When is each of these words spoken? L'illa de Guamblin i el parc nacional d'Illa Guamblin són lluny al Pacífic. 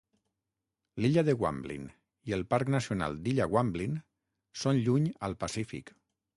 L'illa 1.03 1.23
de 1.27 1.35
Guamblin 1.41 1.83
i 2.31 2.35
el 2.39 2.47
parc 2.55 2.73
nacional 2.77 3.21
d'Illa 3.27 3.49
Guamblin 3.53 3.95
són 4.65 4.85
lluny 4.89 5.09
al 5.29 5.41
Pacífic. 5.45 5.97